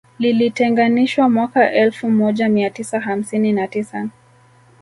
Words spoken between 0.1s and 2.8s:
Lilitenganishwa mwaka elfu moja mia